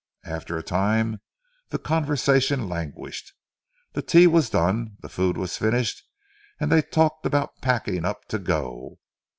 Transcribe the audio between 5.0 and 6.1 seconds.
the food was finished,